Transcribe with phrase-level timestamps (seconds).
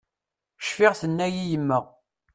[0.67, 1.79] Cfiɣ tenna-yi yemma.